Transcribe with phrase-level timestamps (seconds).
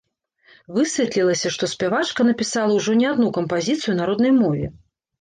[0.77, 4.65] Высветлілася, што спявачка напісала ўжо не адну кампазіцыю на роднай мове.